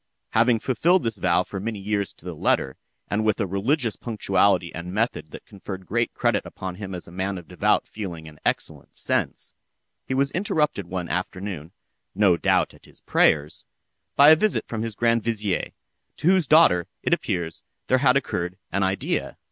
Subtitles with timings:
[0.31, 2.75] Having fulfilled this vow for many years to the letter,
[3.07, 7.11] and with a religious punctuality and method that conferred great credit upon him as a
[7.11, 9.53] man of devout feeling and excellent sense,
[10.07, 11.71] he was interrupted one afternoon
[12.15, 13.63] (no doubt at his prayers)
[14.15, 15.69] by a visit from his grand vizier,
[16.17, 19.37] to whose daughter, it appears, there had occurred an idea.